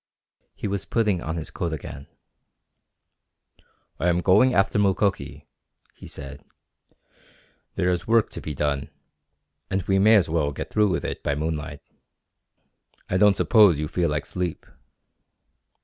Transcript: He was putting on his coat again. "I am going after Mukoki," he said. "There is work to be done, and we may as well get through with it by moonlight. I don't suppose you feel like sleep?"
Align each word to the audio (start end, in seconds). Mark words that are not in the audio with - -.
He 0.55 0.67
was 0.67 0.83
putting 0.85 1.21
on 1.21 1.35
his 1.37 1.51
coat 1.51 1.71
again. 1.73 2.07
"I 3.99 4.07
am 4.07 4.19
going 4.21 4.51
after 4.51 4.79
Mukoki," 4.79 5.45
he 5.93 6.07
said. 6.07 6.43
"There 7.75 7.89
is 7.89 8.07
work 8.07 8.31
to 8.31 8.41
be 8.41 8.55
done, 8.55 8.89
and 9.69 9.83
we 9.83 9.99
may 9.99 10.15
as 10.15 10.27
well 10.27 10.53
get 10.53 10.71
through 10.71 10.89
with 10.89 11.05
it 11.05 11.21
by 11.21 11.35
moonlight. 11.35 11.81
I 13.11 13.17
don't 13.17 13.37
suppose 13.37 13.77
you 13.77 13.87
feel 13.87 14.09
like 14.09 14.25
sleep?" 14.25 14.65